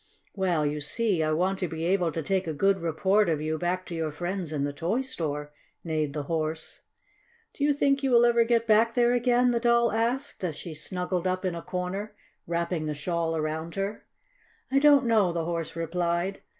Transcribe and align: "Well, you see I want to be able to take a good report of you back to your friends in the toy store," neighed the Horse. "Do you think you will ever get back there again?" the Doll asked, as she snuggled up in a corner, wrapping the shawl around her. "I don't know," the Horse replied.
"Well, 0.33 0.65
you 0.65 0.79
see 0.79 1.21
I 1.21 1.31
want 1.31 1.59
to 1.59 1.67
be 1.67 1.83
able 1.83 2.11
to 2.11 2.23
take 2.23 2.47
a 2.47 2.53
good 2.55 2.79
report 2.79 3.29
of 3.29 3.39
you 3.39 3.59
back 3.59 3.85
to 3.85 3.93
your 3.95 4.09
friends 4.09 4.51
in 4.51 4.63
the 4.63 4.73
toy 4.73 5.01
store," 5.01 5.51
neighed 5.83 6.13
the 6.13 6.23
Horse. 6.23 6.81
"Do 7.53 7.63
you 7.63 7.71
think 7.71 8.01
you 8.01 8.09
will 8.09 8.25
ever 8.25 8.43
get 8.43 8.65
back 8.65 8.95
there 8.95 9.13
again?" 9.13 9.51
the 9.51 9.59
Doll 9.59 9.91
asked, 9.91 10.43
as 10.43 10.55
she 10.55 10.73
snuggled 10.73 11.27
up 11.27 11.45
in 11.45 11.53
a 11.53 11.61
corner, 11.61 12.15
wrapping 12.47 12.87
the 12.87 12.95
shawl 12.95 13.37
around 13.37 13.75
her. 13.75 14.03
"I 14.71 14.79
don't 14.79 15.05
know," 15.05 15.31
the 15.31 15.45
Horse 15.45 15.75
replied. 15.75 16.41